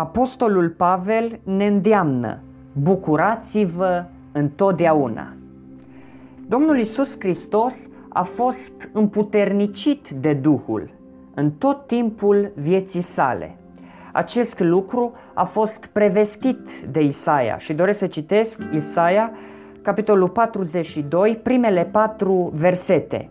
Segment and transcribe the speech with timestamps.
[0.00, 2.38] Apostolul Pavel ne îndeamnă,
[2.72, 5.32] bucurați-vă întotdeauna.
[6.48, 7.74] Domnul Isus Hristos
[8.08, 10.90] a fost împuternicit de Duhul
[11.34, 13.56] în tot timpul vieții sale.
[14.12, 19.32] Acest lucru a fost prevestit de Isaia și doresc să citesc Isaia,
[19.82, 23.30] capitolul 42, primele patru versete.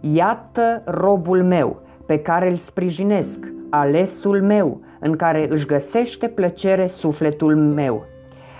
[0.00, 3.38] Iată robul meu, pe care îl sprijinesc,
[3.70, 8.04] alesul meu, în care își găsește plăcere sufletul meu.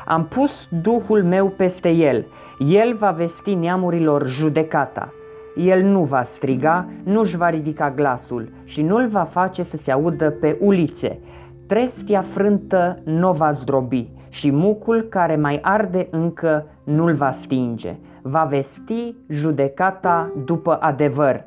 [0.07, 2.27] Am pus Duhul meu peste el,
[2.59, 5.13] el va vesti neamurilor judecata.
[5.57, 10.31] El nu va striga, nu-și va ridica glasul și nu-l va face să se audă
[10.31, 11.19] pe ulițe.
[11.67, 17.97] Treschia frântă nu va zdrobi și mucul care mai arde încă nu-l va stinge.
[18.23, 21.45] Va vesti judecata după adevăr.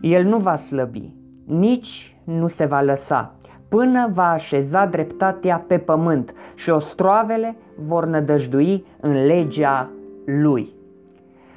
[0.00, 3.34] El nu va slăbi, nici nu se va lăsa,
[3.72, 9.90] până va așeza dreptatea pe pământ și ostroavele vor nădăjdui în legea
[10.24, 10.72] lui.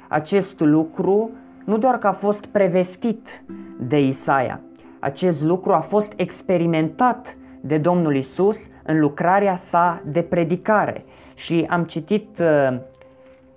[0.08, 1.30] Acest lucru
[1.64, 3.44] nu doar că a fost prevestit
[3.80, 4.60] de Isaia,
[4.98, 11.04] acest lucru a fost experimentat de Domnul Isus în lucrarea sa de predicare.
[11.34, 12.78] Și am citit uh,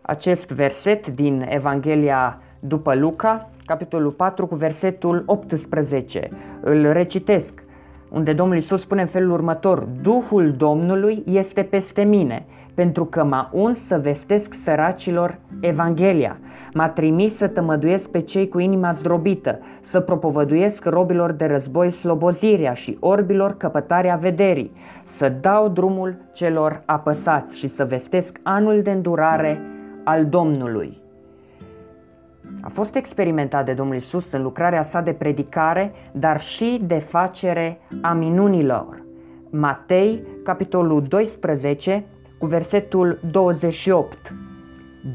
[0.01, 6.27] acest verset din Evanghelia după Luca, capitolul 4 cu versetul 18.
[6.61, 7.63] Îl recitesc,
[8.09, 13.49] unde Domnul Isus spune în felul următor: Duhul Domnului este peste mine, pentru că m-a
[13.53, 16.37] uns să vestesc săracilor Evanghelia.
[16.73, 22.73] M-a trimis să tămăduiesc pe cei cu inima zdrobită, să propovăduiesc robilor de război slobozirea
[22.73, 24.71] și orbilor căpătarea vederii,
[25.05, 29.61] să dau drumul celor apăsați și să vestesc anul de îndurare
[30.03, 31.01] al Domnului.
[32.61, 37.79] A fost experimentat de Domnul Isus în lucrarea sa de predicare, dar și de facere
[38.01, 39.03] a minunilor.
[39.49, 42.05] Matei, capitolul 12,
[42.37, 44.33] cu versetul 28.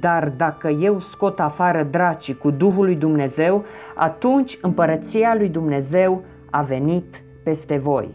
[0.00, 3.64] Dar dacă eu scot afară dracii cu Duhul lui Dumnezeu,
[3.94, 8.08] atunci împărăția lui Dumnezeu a venit peste voi.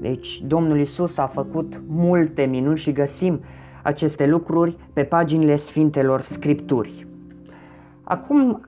[0.00, 3.40] Deci Domnul Isus a făcut multe minuni și găsim
[3.82, 7.06] aceste lucruri pe paginile Sfintelor Scripturi.
[8.08, 8.60] Acum,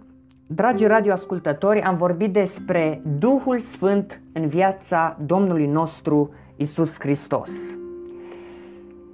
[0.46, 7.50] dragi radioascultători, am vorbit despre Duhul Sfânt în viața Domnului nostru Isus Hristos.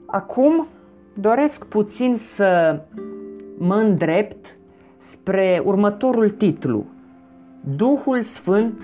[0.07, 0.67] Acum
[1.15, 2.81] doresc puțin să
[3.59, 4.57] mă îndrept
[4.99, 6.85] spre următorul titlu.
[7.77, 8.83] Duhul Sfânt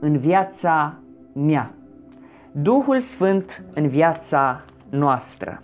[0.00, 0.98] în viața
[1.32, 1.74] mea.
[2.52, 5.60] Duhul Sfânt în viața noastră.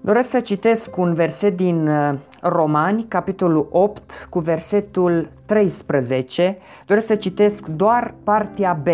[0.00, 2.14] Doresc să citesc un verset din uh,
[2.44, 6.58] Romani, capitolul 8, cu versetul 13.
[6.86, 8.86] Doresc să citesc doar partea B.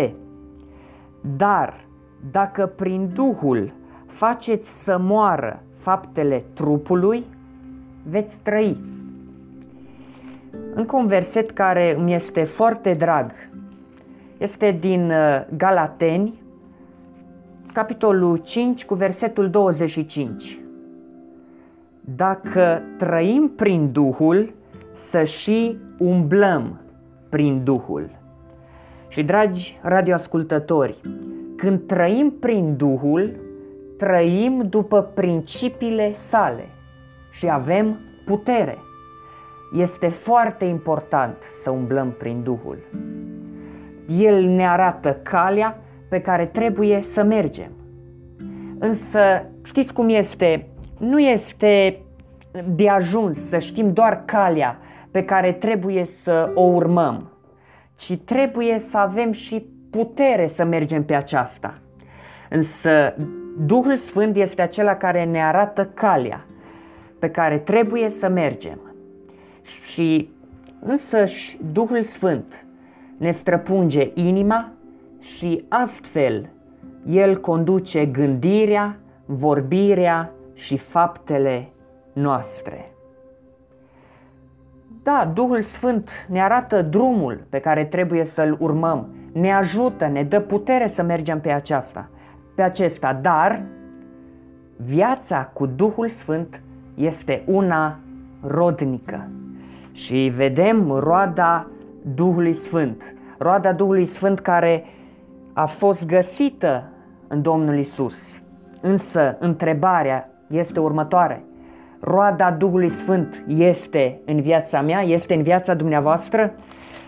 [1.37, 1.85] Dar
[2.31, 3.73] dacă prin Duhul
[4.05, 7.25] faceți să moară faptele trupului,
[8.09, 8.77] veți trăi.
[10.73, 13.31] Încă un verset care îmi este foarte drag.
[14.37, 16.41] Este din uh, Galateni,
[17.73, 20.59] capitolul 5, cu versetul 25.
[22.15, 24.53] Dacă trăim prin Duhul,
[24.95, 26.81] să și umblăm
[27.29, 28.09] prin Duhul.
[29.07, 30.99] Și dragi radioascultători,
[31.57, 33.31] când trăim prin Duhul,
[33.97, 36.65] trăim după principiile sale
[37.31, 38.77] și avem putere.
[39.77, 42.77] Este foarte important să umblăm prin Duhul.
[44.07, 47.71] El ne arată calea pe care trebuie să mergem.
[48.79, 49.19] Însă,
[49.63, 50.67] știți cum este?
[50.99, 52.01] Nu este
[52.65, 54.79] de ajuns să știm doar calea
[55.11, 57.31] pe care trebuie să o urmăm,
[57.95, 61.77] ci trebuie să avem și putere să mergem pe aceasta.
[62.49, 63.15] Însă
[63.65, 66.45] Duhul Sfânt este acela care ne arată calea
[67.19, 68.79] pe care trebuie să mergem.
[69.91, 70.29] Și
[70.79, 72.65] însăși Duhul Sfânt
[73.17, 74.71] ne străpunge inima
[75.19, 76.49] și astfel
[77.05, 81.69] El conduce gândirea, vorbirea și faptele
[82.13, 82.91] noastre.
[85.03, 90.39] Da, Duhul Sfânt ne arată drumul pe care trebuie să-l urmăm, ne ajută, ne dă
[90.39, 92.09] putere să mergem pe aceasta,
[92.55, 93.61] pe acesta, dar
[94.75, 96.61] viața cu Duhul Sfânt
[96.95, 97.99] este una
[98.41, 99.29] rodnică.
[99.91, 101.67] Și vedem roada
[102.15, 104.85] Duhului Sfânt, roada Duhului Sfânt care
[105.53, 106.89] a fost găsită
[107.27, 108.41] în Domnul Isus.
[108.81, 111.43] Însă întrebarea este următoare.
[111.99, 116.53] Roada Duhului Sfânt este în viața mea, este în viața dumneavoastră?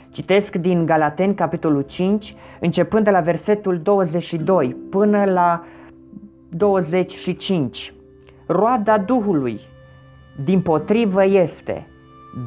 [0.10, 5.64] Citesc din Galaten, capitolul 5, începând de la versetul 22 până la
[6.50, 7.94] 25.
[8.46, 9.60] Roada Duhului,
[10.44, 11.88] din potrivă, este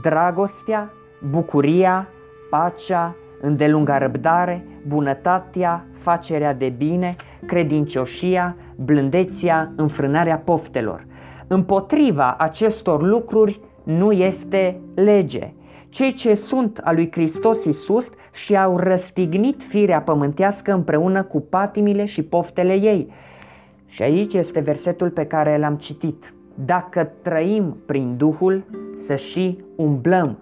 [0.03, 0.93] dragostea,
[1.31, 2.09] bucuria,
[2.51, 7.17] pacea, îndelunga răbdare, bunătatea, facerea de bine,
[7.47, 11.07] credincioșia, blândețea, înfrânarea poftelor.
[11.47, 15.53] Împotriva acestor lucruri nu este lege.
[15.89, 22.23] Cei ce sunt a lui Hristos Iisus și-au răstignit firea pământească împreună cu patimile și
[22.23, 23.13] poftele ei.
[23.87, 26.35] Și aici este versetul pe care l-am citit.
[26.65, 28.65] Dacă trăim prin Duhul,
[28.97, 30.39] să și umblăm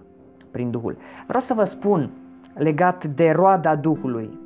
[0.51, 0.97] prin Duhul.
[1.27, 2.09] Vreau să vă spun
[2.53, 4.39] legat de roada Duhului.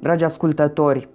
[0.00, 1.08] Dragi ascultători,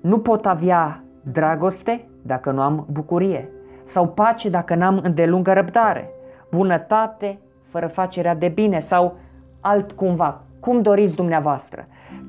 [0.00, 3.48] nu pot avea dragoste dacă nu am bucurie,
[3.84, 6.10] sau pace dacă n-am îndelungă răbdare,
[6.50, 7.38] bunătate
[7.68, 9.16] fără facerea de bine sau
[9.60, 11.86] altcumva, cum doriți dumneavoastră.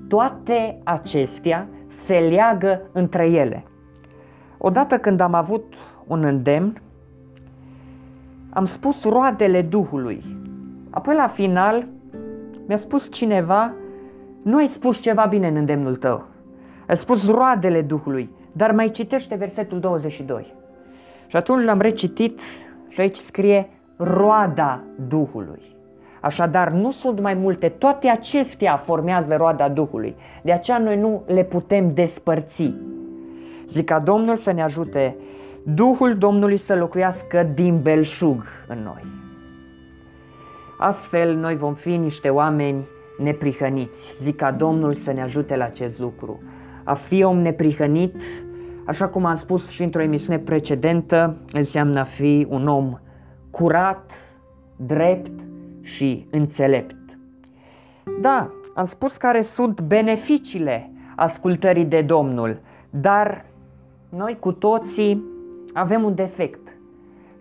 [0.07, 3.63] Toate acestea se leagă între ele.
[4.57, 5.74] Odată când am avut
[6.07, 6.81] un îndemn,
[8.50, 10.24] am spus roadele Duhului.
[10.90, 11.86] Apoi la final
[12.68, 13.74] mi-a spus cineva,
[14.44, 16.24] nu ai spus ceva bine în îndemnul tău.
[16.88, 20.54] Ai spus roadele Duhului, dar mai citește versetul 22.
[21.28, 22.40] Și atunci l-am recitit
[22.90, 25.62] și aici scrie roada Duhului.
[26.22, 30.16] Așadar, nu sunt mai multe, toate acestea formează roada Duhului.
[30.42, 32.74] De aceea noi nu le putem despărți.
[33.68, 35.16] Zic ca Domnul să ne ajute,
[35.64, 39.02] Duhul Domnului să locuiască din belșug în noi.
[40.78, 44.14] Astfel, noi vom fi niște oameni neprihăniți.
[44.22, 46.42] Zic ca Domnul să ne ajute la acest lucru.
[46.83, 48.15] A fi om neprihănit,
[48.85, 52.97] așa cum am spus și într-o emisiune precedentă, înseamnă a fi un om
[53.51, 54.12] curat,
[54.75, 55.31] drept
[55.81, 56.95] și înțelept.
[58.21, 62.59] Da, am spus care sunt beneficiile ascultării de Domnul,
[62.89, 63.45] dar
[64.09, 65.24] noi cu toții
[65.74, 66.68] avem un defect.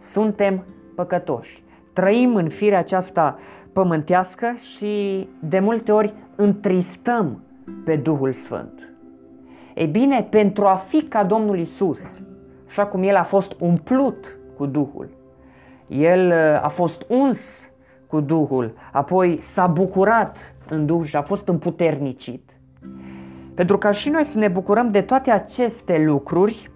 [0.01, 1.63] Suntem păcătoși.
[1.93, 3.39] Trăim în firea aceasta
[3.73, 7.43] pământească și de multe ori întristăm
[7.85, 8.92] pe Duhul Sfânt.
[9.75, 12.01] Ei bine, pentru a fi ca Domnul Isus,
[12.67, 15.11] așa cum El a fost umplut cu Duhul,
[15.87, 17.71] El uh, a fost uns
[18.07, 20.37] cu Duhul, apoi s-a bucurat
[20.69, 22.51] în Duh și a fost împuternicit.
[23.55, 26.71] Pentru ca și noi să ne bucurăm de toate aceste lucruri,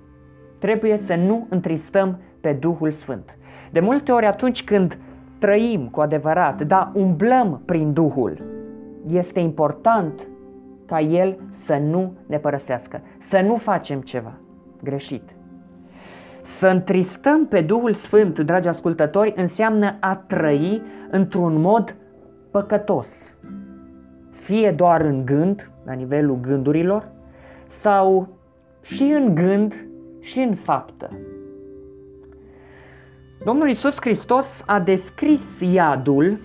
[0.58, 3.37] trebuie să nu întristăm pe Duhul Sfânt.
[3.72, 4.99] De multe ori atunci când
[5.38, 8.37] trăim cu adevărat, da, umblăm prin Duhul,
[9.08, 10.28] este important
[10.87, 14.33] ca El să nu ne părăsească, să nu facem ceva
[14.83, 15.23] greșit.
[16.43, 21.97] Să întristăm pe Duhul Sfânt, dragi ascultători, înseamnă a trăi într-un mod
[22.50, 23.37] păcătos.
[24.31, 27.09] Fie doar în gând, la nivelul gândurilor,
[27.69, 28.29] sau
[28.83, 29.87] și în gând
[30.21, 31.09] și în faptă.
[33.44, 36.38] Domnul Isus Hristos a descris iadul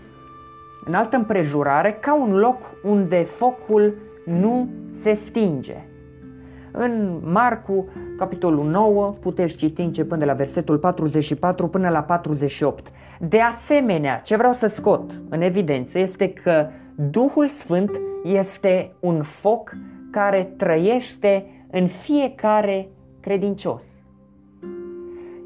[0.85, 3.93] în altă împrejurare ca un loc unde focul
[4.25, 5.75] nu se stinge.
[6.71, 7.87] În Marcu,
[8.17, 12.87] capitolul 9, puteți citi începând de la versetul 44 până la 48.
[13.19, 17.91] De asemenea, ce vreau să scot în evidență este că Duhul Sfânt
[18.23, 19.71] este un foc
[20.11, 22.87] care trăiește în fiecare
[23.19, 23.83] credincios.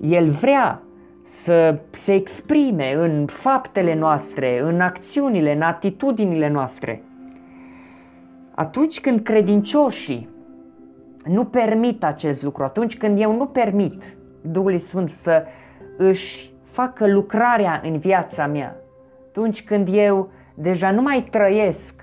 [0.01, 0.82] El vrea
[1.24, 7.03] să se exprime în faptele noastre, în acțiunile, în atitudinile noastre.
[8.56, 10.30] Atunci când credincioșii
[11.26, 15.46] nu permit acest lucru, atunci când eu nu permit Duhului Sfânt să
[15.98, 18.76] își facă lucrarea în viața mea,
[19.28, 21.94] atunci când eu deja nu mai trăiesc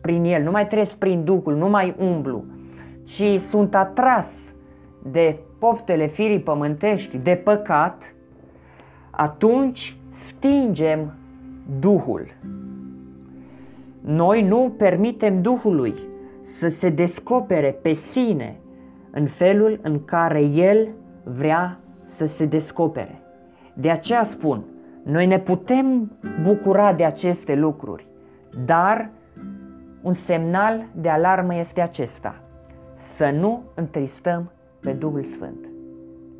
[0.00, 2.44] prin El, nu mai trăiesc prin Duhul, nu mai umblu,
[3.04, 4.54] ci sunt atras
[5.02, 8.14] de poftele firii pământești, de păcat,
[9.10, 11.12] atunci stingem
[11.80, 12.26] Duhul.
[14.08, 15.94] Noi nu permitem Duhului
[16.42, 18.56] să se descopere pe sine
[19.10, 20.88] în felul în care El
[21.22, 23.20] vrea să se descopere.
[23.74, 24.64] De aceea spun,
[25.02, 28.06] noi ne putem bucura de aceste lucruri,
[28.64, 29.10] dar
[30.02, 32.40] un semnal de alarmă este acesta,
[32.96, 35.68] să nu întristăm pe Duhul Sfânt.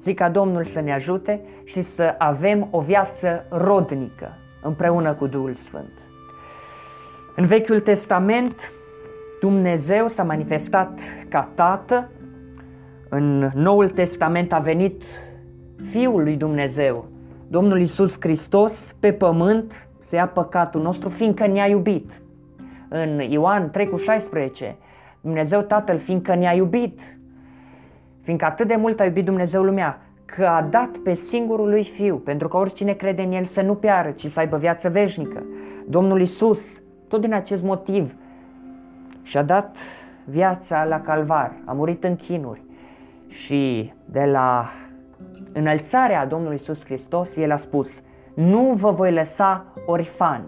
[0.01, 4.29] Zic ca Domnul să ne ajute și să avem o viață rodnică
[4.63, 6.06] împreună cu Duhul Sfânt.
[7.39, 8.73] În Vechiul Testament,
[9.41, 12.11] Dumnezeu s-a manifestat ca Tată,
[13.09, 15.03] în Noul Testament a venit
[15.91, 17.05] Fiul lui Dumnezeu,
[17.49, 22.11] Domnul Isus Hristos, pe pământ să ia păcatul nostru, fiindcă ne-a iubit.
[22.89, 24.77] În Ioan 3 cu 16,
[25.21, 27.01] Dumnezeu Tatăl, fiindcă ne-a iubit,
[28.23, 32.17] fiindcă atât de mult a iubit Dumnezeu lumea, că a dat pe singurul lui Fiu,
[32.17, 35.43] pentru că oricine crede în El să nu piară, ci să aibă viață veșnică.
[35.87, 38.15] Domnul Isus, tot din acest motiv,
[39.23, 39.77] și-a dat
[40.25, 42.63] viața la calvar, a murit în chinuri.
[43.29, 44.71] Și de la
[45.53, 48.03] înălțarea Domnului Isus Hristos, El a spus,
[48.35, 50.45] nu vă voi lăsa orfani,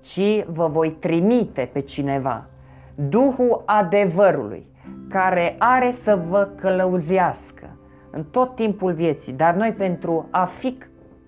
[0.00, 2.46] ci vă voi trimite pe cineva,
[2.94, 4.66] Duhul adevărului,
[5.08, 7.76] care are să vă călăuzească
[8.10, 10.78] în tot timpul vieții, dar noi pentru a fi,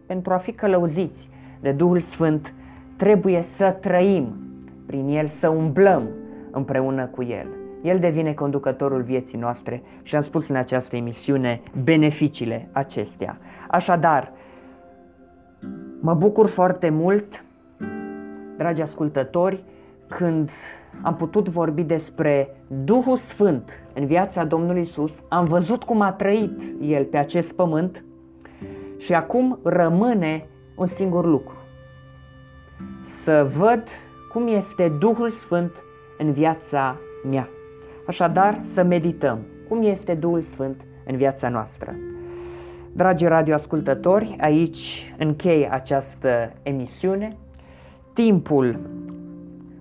[0.07, 1.29] pentru a fi călăuziți
[1.61, 2.55] de Duhul Sfânt
[2.97, 4.50] trebuie să trăim
[4.90, 6.09] prin El, să umblăm
[6.50, 7.47] împreună cu El.
[7.82, 13.38] El devine conducătorul vieții noastre și am spus în această emisiune beneficiile acestea.
[13.68, 14.32] Așadar,
[16.00, 17.44] mă bucur foarte mult,
[18.56, 19.64] dragi ascultători,
[20.06, 20.50] când
[21.02, 26.62] am putut vorbi despre Duhul Sfânt în viața Domnului Isus, am văzut cum a trăit
[26.80, 28.04] El pe acest pământ
[28.99, 31.54] și acum rămâne un singur lucru.
[33.04, 33.82] Să văd
[34.32, 35.72] cum este Duhul Sfânt
[36.18, 36.96] în viața
[37.30, 37.49] mea.
[38.06, 41.94] Așadar, să medităm cum este Duhul Sfânt în viața noastră.
[42.92, 47.37] Dragi radioascultători, aici închei această emisiune.
[48.12, 48.80] Timpul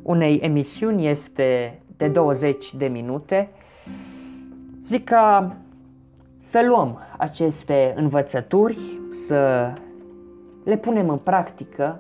[0.01, 3.50] unei emisiuni este de 20 de minute.
[4.84, 5.56] Zic ca
[6.39, 8.77] să luăm aceste învățături,
[9.27, 9.74] să
[10.63, 12.00] le punem în practică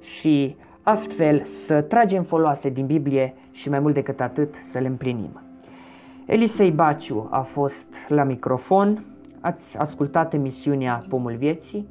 [0.00, 5.40] și astfel să tragem foloase din Biblie și mai mult decât atât să le împlinim.
[6.26, 9.04] Elisei Baciu a fost la microfon,
[9.40, 11.88] ați ascultat emisiunea Pomul Vieții.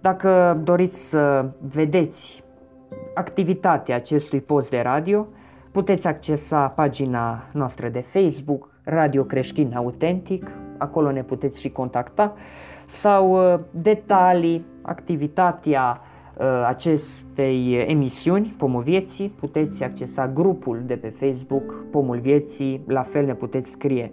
[0.00, 2.42] Dacă doriți să vedeți
[3.14, 5.26] activitatea acestui post de radio,
[5.70, 12.34] puteți accesa pagina noastră de Facebook, Radio Creștin Autentic, acolo ne puteți și contacta,
[12.86, 16.07] sau uh, detalii, activitatea uh,
[16.66, 23.34] acestei emisiuni, Pomul Vieții, puteți accesa grupul de pe Facebook, Pomul Vieții, la fel ne
[23.34, 24.10] puteți scrie